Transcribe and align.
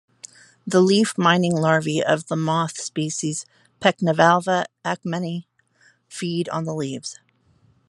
The 0.65 0.81
leaf-mining 0.81 1.53
larvae 1.55 2.03
of 2.03 2.25
the 2.25 2.35
moth 2.35 2.79
species 2.81 3.45
"Pectinivalva 3.79 4.65
acmenae" 4.83 5.45
feed 6.07 6.49
on 6.49 6.63
the 6.65 6.73
leaves. 6.73 7.19